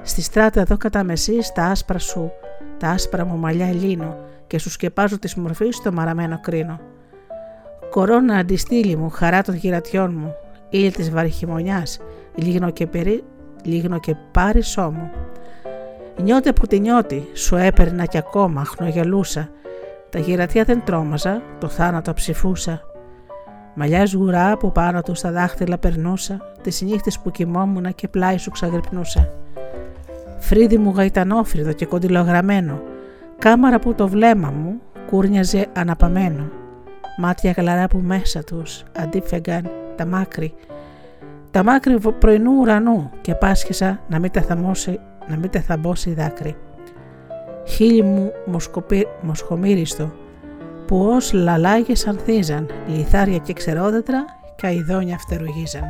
Στη 0.03 0.21
στράτα 0.21 0.61
εδώ 0.61 0.77
κατά 0.77 1.03
μεσής 1.03 1.51
τα 1.51 1.63
άσπρα 1.63 1.99
σου, 1.99 2.31
τα 2.77 2.89
άσπρα 2.89 3.25
μου 3.25 3.37
μαλλιά 3.37 3.73
λύνω 3.73 4.17
και 4.47 4.59
σου 4.59 4.69
σκεπάζω 4.69 5.19
τη 5.19 5.39
μορφή 5.39 5.71
στο 5.71 5.91
μαραμένο 5.91 6.39
κρίνο. 6.39 6.79
Κορώνα 7.89 8.35
αντιστήλη 8.35 8.95
μου, 8.95 9.09
χαρά 9.09 9.41
των 9.41 9.55
γυρατιών 9.55 10.13
μου, 10.17 10.35
ήλ 10.69 10.91
της 10.91 11.11
βαρχημονιάς, 11.11 11.99
λίγνο 12.35 12.69
και, 12.69 12.87
περί, 12.87 13.23
λίγνο 13.63 13.99
και 13.99 14.15
πάρει 14.31 14.61
σώμου. 14.61 15.09
Νιώτε 16.21 16.53
που 16.53 16.67
τη 16.67 16.79
νιώτη, 16.79 17.27
σου 17.33 17.55
έπαιρνα 17.55 18.05
κι 18.05 18.17
ακόμα, 18.17 18.63
χνογελούσα. 18.65 19.49
Τα 20.09 20.19
γυρατιά 20.19 20.63
δεν 20.63 20.81
τρόμαζα, 20.85 21.41
το 21.59 21.67
θάνατο 21.67 22.13
ψηφούσα. 22.13 22.81
Μαλλιά 23.73 24.05
σγουρά 24.05 24.57
που 24.57 24.71
πάνω 24.71 25.01
του 25.01 25.15
στα 25.15 25.31
δάχτυλα 25.31 25.77
περνούσα, 25.77 26.37
τις 26.61 26.81
νύχτες 26.81 27.19
που 27.19 27.31
κοιμόμουν 27.31 27.95
και 27.95 28.07
πλάι 28.07 28.37
σου 28.37 28.51
ξαγρυπνούσα. 28.51 29.29
Φρύδι 30.39 30.77
μου 30.77 30.93
γαϊτανόφρυδο 30.95 31.71
και 31.71 31.85
κοντιλογραμμένο, 31.85 32.81
κάμαρα 33.37 33.79
που 33.79 33.93
το 33.93 34.07
βλέμμα 34.07 34.51
μου 34.51 34.81
κούρνιαζε 35.07 35.67
αναπαμένο. 35.73 36.49
Μάτια 37.17 37.51
γλαρά 37.51 37.87
που 37.87 37.97
μέσα 37.97 38.43
τους 38.43 38.83
αντίφεγγαν 38.97 39.69
τα 39.95 40.05
μάκρη, 40.05 40.53
τα 41.51 41.63
μάκρη 41.63 41.99
πρωινού 42.19 42.51
ουρανού 42.59 43.11
και 43.21 43.35
πάσχισα 43.35 43.99
να 44.09 44.19
μην 44.19 44.31
τα 44.31 44.41
θαμώσει 44.41 44.99
να 45.27 45.37
μην 45.37 45.49
τεθαμπώσει 45.49 46.13
δάκρυ. 46.13 46.55
Χείλη 47.69 48.01
μου 48.01 48.31
μοσχομύριστο, 49.21 50.11
που 50.87 51.05
ως 51.05 51.33
λαλάγες 51.33 52.07
ανθίζαν, 52.07 52.69
λιθάρια 52.87 53.37
και 53.37 53.53
ξερόδετρα, 53.53 54.25
καηδόνια 54.55 55.17
φτερουγίζαν. 55.17 55.83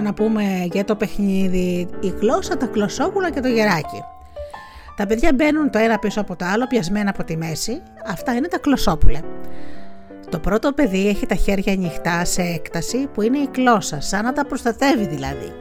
Να 0.00 0.14
πούμε 0.14 0.68
για 0.72 0.84
το 0.84 0.96
παιχνίδι 0.96 1.88
η 2.00 2.08
γλώσσα, 2.20 2.56
τα 2.56 2.66
κλωσόπουλα 2.66 3.30
και 3.30 3.40
το 3.40 3.48
γεράκι. 3.48 4.04
Τα 4.96 5.06
παιδιά 5.06 5.32
μπαίνουν 5.34 5.70
το 5.70 5.78
ένα 5.78 5.98
πίσω 5.98 6.20
από 6.20 6.36
το 6.36 6.44
άλλο, 6.44 6.66
πιασμένα 6.66 7.10
από 7.10 7.24
τη 7.24 7.36
μέση. 7.36 7.82
Αυτά 8.06 8.32
είναι 8.34 8.48
τα 8.48 8.58
κλωσόπουλα. 8.58 9.20
Το 10.30 10.38
πρώτο 10.38 10.72
παιδί 10.72 11.08
έχει 11.08 11.26
τα 11.26 11.34
χέρια 11.34 11.72
ανοιχτά 11.72 12.24
σε 12.24 12.42
έκταση 12.42 13.08
που 13.14 13.22
είναι 13.22 13.38
η 13.38 13.46
κλώσσα, 13.46 14.00
σαν 14.00 14.24
να 14.24 14.32
τα 14.32 14.46
προστατεύει 14.46 15.06
δηλαδή. 15.06 15.52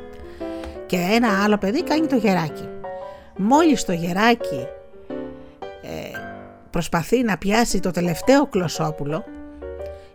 Και 0.86 0.98
ένα 1.12 1.44
άλλο 1.44 1.58
παιδί 1.58 1.84
κάνει 1.84 2.08
το 2.08 2.16
γεράκι. 2.16 2.70
Μόλις 3.38 3.86
το 3.86 3.92
γεράκι 3.92 4.68
ε, 5.82 6.18
προσπαθεί 6.70 7.24
να 7.24 7.38
πιάσει 7.38 7.80
το 7.80 7.92
τελευταίο 7.92 8.48
κλωσόπουλο, 8.48 9.24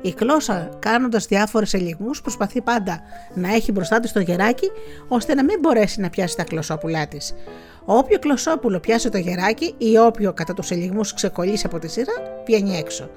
η 0.01 0.13
κλώσσα, 0.13 0.69
κάνοντας 0.79 1.27
διάφορες 1.27 1.75
ελιγμούς, 1.75 2.21
προσπαθεί 2.21 2.61
πάντα 2.61 3.01
να 3.35 3.55
έχει 3.55 3.73
μπροστά 3.73 4.01
της 4.01 4.13
το 4.13 4.21
γεράκι, 4.21 4.71
ώστε 5.09 5.35
να 5.35 5.45
μην 5.45 5.59
μπορέσει 5.61 6.01
να 6.01 6.11
πιάσει 6.11 6.37
τα 6.37 6.45
κλωσόπουλά 6.45 7.09
της. 7.09 7.35
Όποιο 7.85 8.19
κλωσόπουλο 8.19 8.81
πιάσει 8.81 9.11
το 9.11 9.19
γεράκι 9.19 9.75
ή 9.79 9.99
όποιο 9.99 10.33
κατά 10.33 10.55
τους 10.55 10.71
ελιγμούς 10.71 11.15
ξεκολλήσει 11.15 11.67
από 11.67 11.79
τη 11.79 11.89
σειρά, 11.89 12.13
πιάνει 12.45 12.77
έξω. 12.77 13.11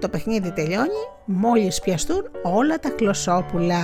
Το 0.00 0.08
παιχνίδι 0.08 0.52
τελειώνει 0.52 1.04
μόλις 1.24 1.80
πιαστούν 1.80 2.30
όλα 2.42 2.78
τα 2.78 2.90
κλωσόπουλα. 2.90 3.80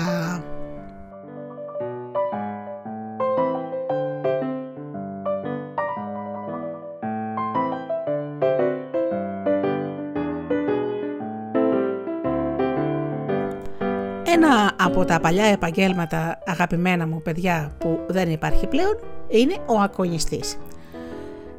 Ένα 14.43 14.73
από 14.81 15.05
τα 15.05 15.21
παλιά 15.21 15.45
επαγγέλματα 15.45 16.39
αγαπημένα 16.47 17.07
μου 17.07 17.23
παιδιά 17.23 17.73
που 17.79 18.01
δεν 18.07 18.31
υπάρχει 18.31 18.67
πλέον 18.67 18.99
είναι 19.29 19.57
ο 19.67 19.79
ακονιστής. 19.81 20.57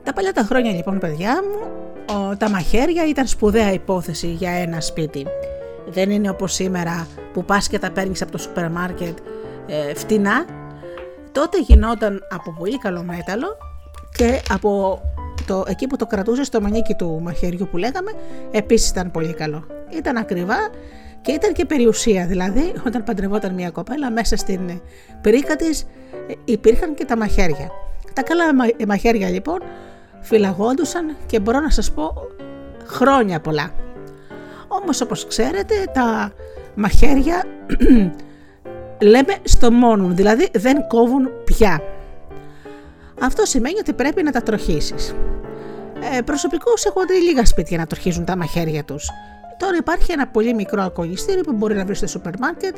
Τα 0.04 0.14
παλιά 0.14 0.34
τα 0.34 0.42
χρόνια 0.42 0.72
λοιπόν 0.72 1.00
παιδιά 1.00 1.34
μου, 1.44 1.68
τα 2.38 2.50
μαχαίρια 2.50 3.08
ήταν 3.08 3.28
σπουδαία 3.28 3.74
υπόθεση 3.74 4.28
για 4.28 4.52
ένα 4.52 4.82
σπίτι. 4.82 5.26
Δεν 5.88 6.10
είναι 6.10 6.30
όπως 6.30 6.54
σήμερα 6.54 7.08
που 7.34 7.46
πας 7.46 7.68
και 7.68 7.80
τα 7.80 7.92
παίρνεις 7.92 8.22
από 8.22 8.32
το 8.32 8.38
σούπερ 8.38 8.70
μάρκετ 8.72 9.18
ε, 9.68 9.96
φτηνά. 9.96 10.46
Τότε 11.32 11.60
γινόταν 11.60 12.28
από 12.32 12.54
πολύ 12.60 12.78
καλό 12.78 13.04
μέταλλο 13.04 13.58
και 14.12 14.42
από 14.50 15.02
το, 15.48 15.64
εκεί 15.68 15.88
που 15.88 15.96
το 15.96 16.06
κρατούσες 16.06 16.50
το 16.50 16.62
μανίκι 16.62 16.94
του 16.94 17.20
μαχαιριού 17.22 17.68
που 17.72 17.78
λέγαμε 17.78 18.12
επίσης 18.52 18.90
ήταν 18.90 19.12
πολύ 19.12 19.34
καλό. 19.34 19.66
Ήταν 19.90 20.18
ακριβά 20.18 20.58
και 21.22 21.32
ήταν 21.32 21.54
και 21.54 21.66
περιουσία, 21.66 22.26
δηλαδή 22.26 22.74
όταν 22.86 23.04
παντρευόταν 23.04 23.54
μια 23.54 23.70
κοπέλα 23.70 24.12
μέσα 24.12 24.36
στην 24.36 24.82
πρίκα 25.22 25.56
της 25.56 25.82
ε, 26.28 26.34
υπήρχαν 26.46 26.94
και 26.94 27.06
τα 27.06 27.18
μαχαίρια. 27.18 27.72
Τα 28.14 28.24
καλά 28.24 28.44
μαχαίρια 28.88 29.30
λοιπόν 29.30 29.60
φυλαγόντουσαν 30.22 31.16
και 31.26 31.40
μπορώ 31.40 31.60
να 31.60 31.70
σας 31.70 31.92
πω 31.92 32.14
χρόνια 32.86 33.40
πολλά. 33.40 33.74
Όμως 34.68 35.02
όπως 35.02 35.28
ξέρετε 35.28 35.76
τα 35.94 36.34
μαχαίρια 36.76 37.44
λέμε 39.12 39.36
στο 39.44 39.72
μόνον, 39.72 40.16
δηλαδή 40.16 40.50
δεν 40.54 40.88
κόβουν 40.88 41.30
πια. 41.44 41.82
Αυτό 43.22 43.46
σημαίνει 43.46 43.80
ότι 43.80 43.94
πρέπει 43.94 44.24
να 44.24 44.32
τα 44.32 44.42
τροχίσεις. 44.42 45.16
Ε, 46.18 46.22
προσωπικώς 46.22 46.86
έχω 46.86 47.06
δει 47.06 47.22
λίγα 47.22 47.46
σπίτια 47.46 47.78
να 47.78 47.86
τροχίζουν 47.86 48.26
τα 48.26 48.36
μαχαίρια 48.36 48.84
τους 48.84 49.10
Τώρα 49.62 49.78
υπάρχει 49.78 50.12
ένα 50.12 50.28
πολύ 50.28 50.54
μικρό 50.54 50.82
ακονιστήρι 50.82 51.42
που 51.42 51.54
μπορεί 51.54 51.76
να 51.76 51.86
βρεις 51.86 51.98
στο 51.98 52.08
σούπερ 52.08 52.40
μάρκετ 52.40 52.76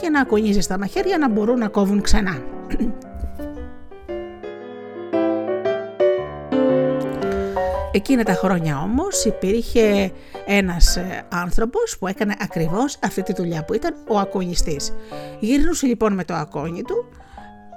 και 0.00 0.08
να 0.08 0.20
ακονίζει 0.20 0.60
στα 0.60 0.78
μαχαίρια 0.78 1.18
να 1.18 1.28
μπορούν 1.28 1.58
να 1.58 1.68
κόβουν 1.68 2.00
ξανά. 2.00 2.42
Εκείνα 7.92 8.24
τα 8.24 8.32
χρόνια 8.32 8.80
όμως 8.80 9.24
υπήρχε 9.24 10.12
ένας 10.46 10.96
ε, 10.96 11.22
άνθρωπος 11.28 11.96
που 11.98 12.06
έκανε 12.06 12.34
ακριβώς 12.40 12.98
αυτή 13.02 13.22
τη 13.22 13.32
δουλειά 13.32 13.64
που 13.64 13.74
ήταν 13.74 13.94
ο 14.08 14.18
ακονιστής. 14.18 14.92
Γυρνούσε 15.40 15.86
λοιπόν 15.86 16.12
με 16.12 16.24
το 16.24 16.34
ακόνι 16.34 16.82
του 16.82 17.08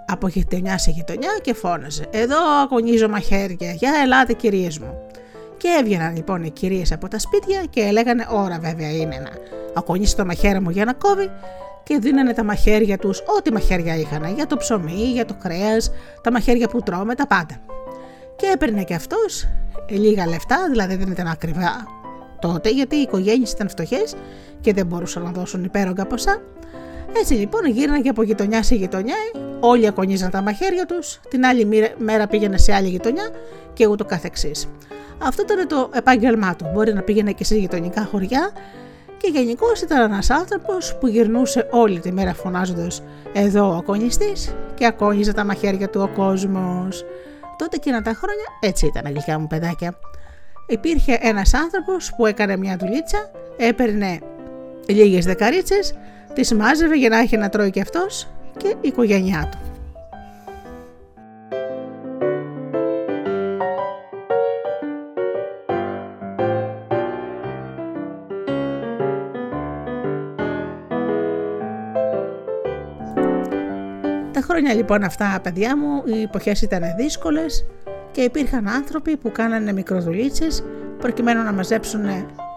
από 0.05 0.27
γειτονιά 0.27 0.77
σε 0.77 0.91
γειτονιά 0.91 1.31
και 1.41 1.53
φώναζε 1.53 2.05
«Εδώ 2.11 2.37
ακονίζω 2.63 3.09
μαχαίρια, 3.09 3.71
για 3.71 3.91
ελάτε 4.03 4.33
κυρίες 4.33 4.79
μου». 4.79 5.07
Και 5.59 5.67
έβγαιναν 5.79 6.15
λοιπόν 6.15 6.43
οι 6.43 6.49
κυρίες 6.49 6.91
από 6.91 7.07
τα 7.07 7.19
σπίτια 7.19 7.63
και 7.69 7.81
έλεγανε 7.81 8.27
«Ώρα 8.31 8.59
βέβαια 8.59 8.91
είναι 8.91 9.17
να 9.17 9.29
ακονίσει 9.73 10.15
το 10.15 10.25
μαχαίρι 10.25 10.59
μου 10.59 10.69
για 10.69 10.85
να 10.85 10.93
κόβει» 10.93 11.29
και 11.83 11.97
δίνανε 11.99 12.33
τα 12.33 12.43
μαχαίρια 12.43 12.97
τους, 12.97 13.21
ό,τι 13.37 13.51
μαχαίρια 13.51 13.95
είχαν, 13.95 14.33
για 14.35 14.47
το 14.47 14.57
ψωμί, 14.57 15.03
για 15.13 15.25
το 15.25 15.35
κρέας, 15.43 15.91
τα 16.23 16.31
μαχαίρια 16.31 16.67
που 16.67 16.81
τρώμε, 16.81 17.15
τα 17.15 17.27
πάντα. 17.27 17.61
Και 18.35 18.45
έπαιρνε 18.53 18.83
και 18.83 18.93
αυτός 18.93 19.47
λίγα 19.89 20.27
λεφτά, 20.27 20.67
δηλαδή 20.69 20.95
δεν 20.95 21.11
ήταν 21.11 21.27
ακριβά 21.27 21.87
τότε, 22.39 22.69
γιατί 22.69 22.95
οι 22.95 23.01
οικογένειες 23.01 23.51
ήταν 23.51 23.69
φτωχές 23.69 24.15
και 24.61 24.73
δεν 24.73 24.85
μπορούσαν 24.85 25.23
να 25.23 25.31
δώσουν 25.31 25.63
υπέρογκα 25.63 26.05
ποσά. 26.05 26.41
Έτσι 27.19 27.33
λοιπόν 27.33 27.65
γύρναγε 27.65 28.09
από 28.09 28.23
γειτονιά 28.23 28.63
σε 28.63 28.75
γειτονιά, 28.75 29.15
όλοι 29.59 29.87
ακονίζαν 29.87 30.29
τα 30.29 30.41
μαχαίρια 30.41 30.85
τους, 30.85 31.19
την 31.29 31.45
άλλη 31.45 31.93
μέρα 31.97 32.27
πήγαινε 32.27 32.57
σε 32.57 32.73
άλλη 32.73 32.87
γειτονιά 32.87 33.29
και 33.73 33.87
ούτω 33.87 34.05
καθεξής. 34.05 34.67
Αυτό 35.21 35.41
ήταν 35.41 35.67
το 35.67 35.89
επάγγελμά 35.93 36.55
του. 36.55 36.65
Μπορεί 36.73 36.93
να 36.93 37.01
πήγαινε 37.01 37.31
και 37.31 37.43
σε 37.43 37.55
γειτονικά 37.55 38.05
χωριά 38.05 38.51
και 39.17 39.27
γενικώς 39.27 39.81
ήταν 39.81 40.01
ένας 40.11 40.29
άνθρωπος 40.29 40.97
που 40.99 41.07
γυρνούσε 41.07 41.67
όλη 41.71 41.99
τη 41.99 42.11
μέρα 42.11 42.33
φωνάζοντας 42.33 43.03
Εδώ 43.33 43.69
ο 43.69 43.73
ακονιστή 43.73 44.33
και 44.75 44.85
ακόνιζε 44.85 45.33
τα 45.33 45.43
μαχαίρια 45.43 45.89
του 45.89 46.01
ο 46.01 46.07
κόσμος. 46.07 47.05
Τότε 47.57 47.75
εκείνα 47.75 48.01
τα 48.01 48.13
χρόνια 48.13 48.45
έτσι 48.61 48.85
ήταν 48.85 49.03
γλυκιά 49.05 49.39
μου 49.39 49.47
παιδάκια. 49.47 49.99
Υπήρχε 50.67 51.17
ένας 51.21 51.53
άνθρωπος 51.53 52.13
που 52.17 52.25
έκανε 52.25 52.57
μια 52.57 52.77
δουλίτσα, 52.77 53.31
έπαιρνε 53.57 54.19
λίγες 54.87 55.25
δεκαρίτσες, 55.25 55.93
τις 56.33 56.53
μάζευε 56.53 56.95
για 56.95 57.09
να 57.09 57.17
έχει 57.17 57.37
να 57.37 57.49
τρώει 57.49 57.69
και 57.69 57.81
αυτός 57.81 58.27
και 58.57 58.67
η 58.67 58.77
οικογένειά 58.81 59.49
του. 59.51 59.68
Χρόνια 74.59 74.77
λοιπόν 74.77 75.03
αυτά, 75.03 75.39
παιδιά 75.43 75.77
μου, 75.77 76.03
οι 76.05 76.21
εποχές 76.21 76.61
ήταν 76.61 76.81
δύσκολες 76.97 77.65
και 78.11 78.21
υπήρχαν 78.21 78.67
άνθρωποι 78.67 79.17
που 79.17 79.31
κάνανε 79.31 79.73
μικροδουλίτσες 79.73 80.63
προκειμένου 80.97 81.43
να 81.43 81.53
μαζέψουν 81.53 82.01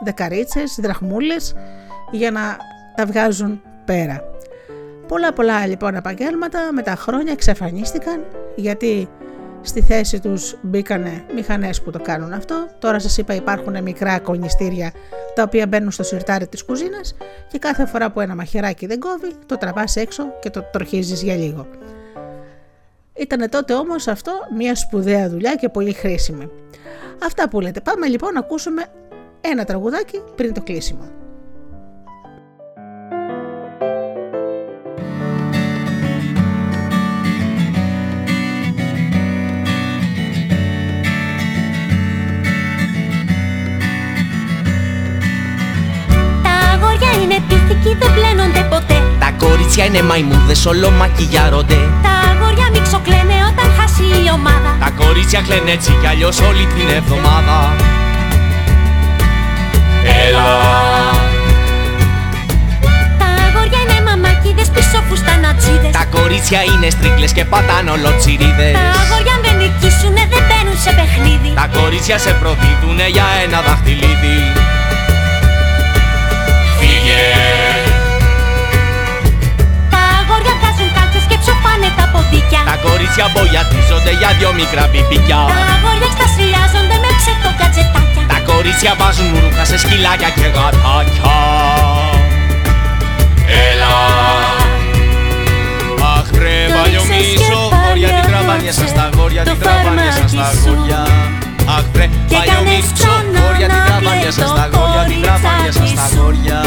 δεκαρίτσες, 0.05 0.79
δραχμούλες 0.83 1.55
για 2.11 2.31
να 2.31 2.41
τα 2.97 3.07
βγάζουν 3.07 3.63
πέρα. 3.85 4.25
Πολλά 5.09 5.33
πολλά 5.33 5.67
λοιπόν 5.67 5.95
επαγγέλματα 5.95 6.73
με 6.73 6.83
τα 6.83 6.95
χρόνια 6.95 7.33
εξαφανίστηκαν 7.33 8.25
γιατί 8.57 9.09
Στη 9.65 9.83
θέση 9.83 10.21
τους 10.21 10.59
μπήκανε 10.63 11.25
μηχανές 11.35 11.83
που 11.83 11.91
το 11.91 11.99
κάνουν 11.99 12.33
αυτό. 12.33 12.67
Τώρα 12.79 12.99
σας 12.99 13.19
είπα 13.19 13.35
υπάρχουν 13.35 13.83
μικρά 13.83 14.19
κονιστήρια 14.19 14.93
τα 15.35 15.43
οποία 15.43 15.67
μπαίνουν 15.67 15.91
στο 15.91 16.03
σιρτάρι 16.03 16.47
της 16.47 16.65
κουζίνας 16.65 17.15
και 17.49 17.59
κάθε 17.59 17.87
φορά 17.87 18.11
που 18.11 18.21
ένα 18.21 18.35
μαχαιράκι 18.35 18.87
δεν 18.87 19.01
κόβει 19.01 19.33
το 19.47 19.57
τραβάς 19.57 19.97
έξω 19.97 20.25
και 20.41 20.51
το 20.51 20.63
τροχίζεις 20.73 21.23
για 21.23 21.37
λίγο. 21.37 21.67
Ήτανε 23.15 23.49
τότε 23.49 23.75
όμως 23.75 24.07
αυτό 24.07 24.33
μια 24.57 24.75
σπουδαία 24.75 25.29
δουλειά 25.29 25.55
και 25.55 25.69
πολύ 25.69 25.93
χρήσιμη. 25.93 26.51
Αυτά 27.25 27.49
που 27.49 27.61
λέτε. 27.61 27.81
Πάμε 27.81 28.07
λοιπόν 28.07 28.33
να 28.33 28.39
ακούσουμε 28.39 28.85
ένα 29.41 29.65
τραγουδάκι 29.65 30.23
πριν 30.37 30.55
το 30.55 30.63
κλείσιμο. 30.63 31.22
Εκεί 47.85 47.97
δεν 48.01 48.15
πλένονται 48.15 48.63
ποτέ. 48.75 48.97
Τα 49.19 49.31
κορίτσια 49.45 49.85
είναι 49.85 50.03
μαϊμούδες, 50.03 50.67
όλο 50.67 50.91
μακιγιάρονται. 50.91 51.79
Τα 52.07 52.15
αγόρια 52.31 52.69
μιξοκλαίνε 52.75 53.37
όταν 53.51 53.67
χάσει 53.79 54.03
η 54.03 54.31
ομάδα. 54.39 54.71
Τα 54.85 54.91
κορίτσια 55.03 55.41
κλαίνε 55.47 55.71
έτσι 55.71 55.91
κι 56.01 56.07
αλλιώς 56.07 56.41
όλη 56.41 56.65
την 56.75 56.89
εβδομάδα. 56.99 57.57
Έλα. 60.27 60.49
Τα 63.21 63.29
αγόρια 63.47 63.81
είναι 63.85 63.99
μαμάκιδες 64.09 64.69
πίσω 64.75 64.99
φουστανατσίδες 65.09 65.93
Τα 65.99 66.05
κορίτσια 66.17 66.61
είναι 66.71 66.89
στρίκλες 66.91 67.33
και 67.33 67.45
πατάνε 67.45 67.91
ολοτσιρίδες. 67.91 68.75
Τα 68.79 68.87
αγόρια 69.03 69.37
δεν 69.45 69.55
νικήσουνε 69.61 70.23
δεν 70.33 70.43
μπαίνουν 70.49 70.79
σε 70.85 70.91
παιχνίδι. 70.99 71.51
Τα 71.61 71.67
κορίτσια 71.79 72.19
σε 72.25 72.33
προδίδουνε 72.41 73.07
για 73.17 73.27
ένα 73.45 73.59
δαχτυλίδι 73.67 74.37
Τα 82.69 82.77
κορίτσια 82.87 83.27
μπογιατίζονται 83.33 84.13
για 84.21 84.31
δυο 84.39 84.51
μικρά 84.61 84.85
πιπικιά 84.93 85.41
Τα 85.53 85.59
αγόρια 85.75 86.09
εξτασιάζονται 86.11 86.97
με 87.03 87.11
ψεύτο 87.19 87.51
κατζετάκια 87.61 88.25
Τα 88.33 88.39
κορίτσια 88.51 88.93
βάζουν 89.01 89.31
ρούχα 89.43 89.65
σε 89.71 89.77
σκυλάκια 89.83 90.31
και 90.39 90.49
γατάκια. 90.55 91.35
Έλα. 93.71 93.95
Αχ 96.17 96.29
ρε 96.43 96.59
παλιομίσο 96.77 97.61
Γόρια 97.87 98.09
την 98.09 98.31
τραβάνια 98.31 98.73
σας 98.73 98.93
τα 98.95 99.11
γόρια 99.17 99.43
την 99.43 99.59
τραβάνια 99.59 100.13
σας 100.13 100.33
τα 100.33 100.53
γόρια 100.65 101.01
Αχ 101.67 101.85
βρε 101.93 102.09
παλιομίσο 102.31 103.13
Γόρια 103.35 103.69
την 103.69 103.83
τραβάνια 103.87 104.33
σας 104.33 104.55
τα 104.55 104.69
γόρια 104.73 105.05
την 105.09 105.23
τραβάνια 105.23 105.73
σας 105.73 105.95
τα 105.95 106.09
γόρια. 106.17 106.59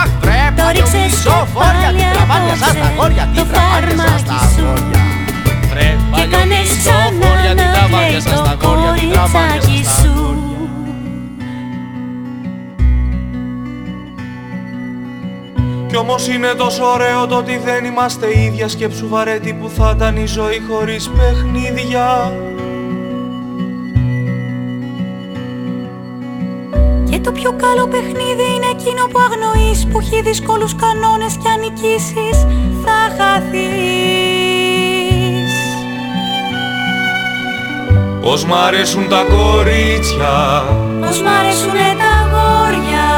Αχ 0.00 0.10
βρε 0.20 0.40
παλιομίσο 0.56 1.48
Γόρια 1.54 1.90
την 1.96 2.06
τραβάνια 2.12 2.56
σας 2.56 2.74
τα 2.82 2.92
γόρια 2.96 3.28
την 3.34 3.46
τραβάνια 3.50 3.96
σας 3.96 4.24
τα 4.24 4.38
γόρια. 4.62 5.00
Βρε 5.70 5.88
παλιομίσο 6.10 6.98
Γόρια 7.20 7.52
την 7.58 7.66
τραβάνια 7.74 8.20
σας 8.20 8.42
τα 8.46 8.56
γόρια 8.62 8.92
την 8.98 9.10
τραβάνια 9.12 9.60
σας 9.62 10.02
τα 10.02 10.10
γόρια. 10.14 10.44
Κι 15.88 15.96
όμως 15.96 16.28
είναι 16.28 16.48
τόσο 16.56 16.84
ωραίο 16.84 17.26
το 17.26 17.36
ότι 17.36 17.60
δεν 17.64 17.84
είμαστε 17.84 18.40
ίδια. 18.40 18.68
Σκέψου 18.68 19.08
βαρέτη 19.08 19.52
που 19.52 19.70
θα 19.76 19.92
ήταν 19.96 20.16
η 20.16 20.26
ζωή 20.26 20.62
χωρίς 20.68 21.10
παιχνίδια 21.10 22.32
πιο 27.46 27.56
καλό 27.66 27.86
παιχνίδι 27.86 28.46
είναι 28.54 28.70
εκείνο 28.76 29.02
που 29.10 29.18
αγνοείς 29.26 29.86
Που 29.90 29.98
έχει 30.00 30.22
δύσκολους 30.22 30.74
κανόνες 30.74 31.34
και 31.42 31.48
αν 31.48 31.60
νικήσεις 31.60 32.38
θα 32.84 32.98
χαθείς. 33.16 33.52
Πώς 38.22 38.44
μ' 38.44 38.54
αρέσουν 38.54 39.08
τα 39.08 39.24
κορίτσια. 39.34 40.64
Πώς 41.00 41.22
μ' 41.22 41.28
αρέσουνε 41.38 41.88
τα 42.00 42.10
αγόρια. 42.22 43.08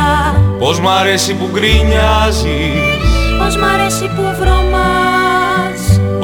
Πώς 0.58 0.80
μ' 0.80 0.88
αρέσει 0.88 1.34
που 1.34 1.48
γκρινιάζεις. 1.52 2.98
Πώς 3.38 3.56
μ' 3.56 3.64
αρέσει 3.74 4.06
που 4.14 4.22
βρωμάς. 4.40 5.80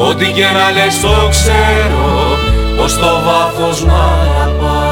Ό,τι 0.09 0.27
και 0.33 0.47
να 0.57 0.71
λες 0.71 1.01
το 1.01 1.29
ξέρω 1.31 2.39
Πως 2.77 2.99
το 2.99 3.21
βάθος 3.27 3.85
μ' 3.85 3.91
αγαπάς 3.91 4.84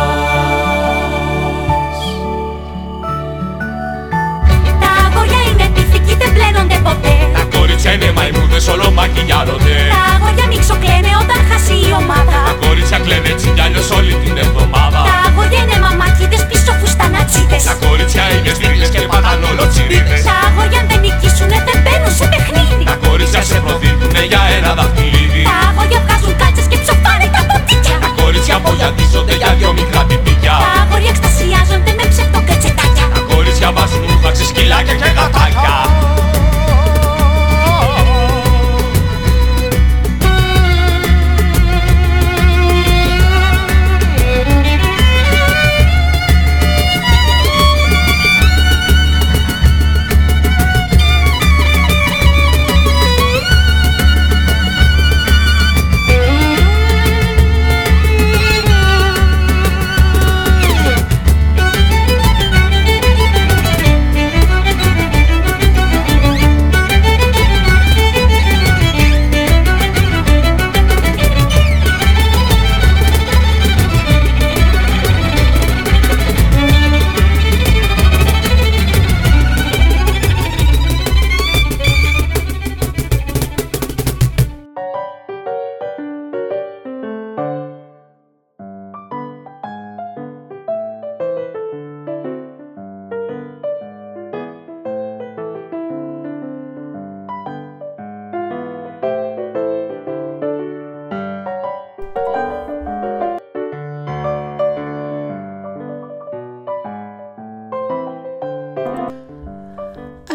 μαϊμούδες 8.90 9.11
όλο 9.11 9.11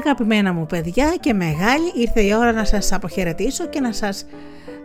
Αγαπημένα 0.07 0.53
μου 0.53 0.65
παιδιά 0.65 1.15
και 1.19 1.33
μεγάλη 1.33 1.91
ήρθε 1.95 2.21
η 2.21 2.33
ώρα 2.33 2.51
να 2.51 2.65
σας 2.65 2.91
αποχαιρετήσω 2.91 3.67
και 3.67 3.79
να 3.79 3.91
σας 3.93 4.25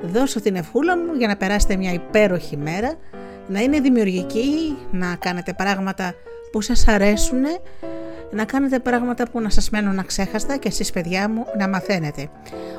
δώσω 0.03 0.41
την 0.41 0.57
ευχούλα 0.57 0.97
μου 0.97 1.15
για 1.15 1.27
να 1.27 1.37
περάσετε 1.37 1.77
μια 1.77 1.93
υπέροχη 1.93 2.57
μέρα, 2.57 2.95
να 3.49 3.61
είναι 3.61 3.81
δημιουργική, 3.81 4.77
να 4.91 5.17
κάνετε 5.19 5.53
πράγματα 5.53 6.15
που 6.53 6.61
σας 6.61 6.89
αρέσουν, 6.89 7.43
να 8.31 8.45
κάνετε 8.45 8.79
πράγματα 8.79 9.29
που 9.31 9.41
να 9.41 9.51
σας 9.51 9.71
μένουν 9.71 9.99
αξέχαστα 9.99 10.57
και 10.57 10.69
εσείς 10.69 10.91
παιδιά 10.91 11.29
μου 11.29 11.45
να 11.59 11.69
μαθαίνετε. 11.69 12.29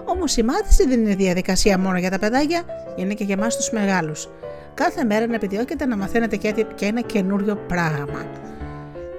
Όμως 0.05 0.37
η 0.37 0.43
μάθηση 0.43 0.87
δεν 0.87 0.99
είναι 0.99 1.15
διαδικασία 1.15 1.77
μόνο 1.77 1.97
για 1.97 2.09
τα 2.09 2.19
παιδάκια, 2.19 2.61
είναι 2.95 3.13
και 3.13 3.23
για 3.23 3.35
εμάς 3.39 3.55
τους 3.55 3.71
μεγάλους. 3.71 4.29
Κάθε 4.73 5.03
μέρα 5.03 5.27
να 5.27 5.35
επιδιώκετε 5.35 5.85
να 5.85 5.97
μαθαίνετε 5.97 6.37
και 6.75 6.85
ένα 6.85 7.01
καινούριο 7.01 7.55
πράγμα. 7.55 8.25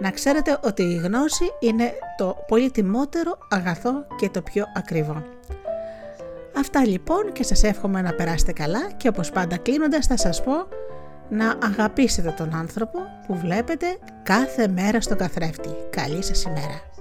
Να 0.00 0.10
ξέρετε 0.10 0.58
ότι 0.62 0.82
η 0.82 0.94
γνώση 0.94 1.44
είναι 1.60 1.92
το 2.16 2.36
πολύτιμότερο 2.46 3.38
αγαθό 3.50 4.06
και 4.16 4.28
το 4.28 4.42
πιο 4.42 4.64
ακριβό. 4.74 5.22
Αυτά 6.56 6.86
λοιπόν 6.86 7.32
και 7.32 7.42
σας 7.42 7.62
εύχομαι 7.62 8.02
να 8.02 8.12
περάσετε 8.14 8.52
καλά 8.52 8.90
και 8.96 9.08
όπως 9.08 9.30
πάντα 9.30 9.56
κλείνοντας 9.56 10.06
θα 10.06 10.16
σας 10.16 10.42
πω 10.42 10.52
να 11.28 11.54
αγαπήσετε 11.62 12.34
τον 12.36 12.54
άνθρωπο 12.54 12.98
που 13.26 13.34
βλέπετε 13.36 13.86
κάθε 14.22 14.68
μέρα 14.68 15.00
στο 15.00 15.16
καθρέφτη. 15.16 15.70
Καλή 15.90 16.22
σας 16.22 16.42
ημέρα! 16.42 16.93